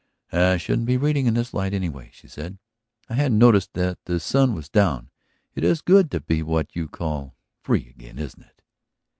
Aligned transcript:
"I 0.31 0.57
shouldn't 0.57 0.87
be 0.87 0.97
reading 0.97 1.27
in 1.27 1.35
this 1.35 1.53
light, 1.53 1.75
anyway," 1.75 2.09
she 2.11 2.27
said. 2.27 2.57
"I 3.07 3.13
hadn't 3.13 3.37
noticed 3.37 3.73
that 3.73 4.03
the 4.05 4.19
sun 4.19 4.55
was 4.55 4.67
down. 4.67 5.11
It 5.53 5.63
is 5.63 5.81
good 5.83 6.09
to 6.09 6.19
be 6.19 6.41
what 6.41 6.75
you 6.75 6.87
call 6.87 7.35
free 7.61 7.89
again, 7.95 8.17
isn't 8.17 8.41
it?" 8.41 8.63